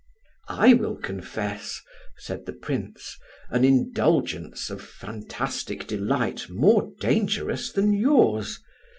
[0.47, 1.79] "I will confess,"
[2.17, 3.19] said the Prince,
[3.51, 8.59] "an indulgence of fantastic delight more dangerous than yours.